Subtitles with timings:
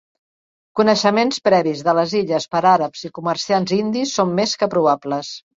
[0.79, 5.35] Coneixements previs de les illes per àrabs i comerciants indis són més que probables.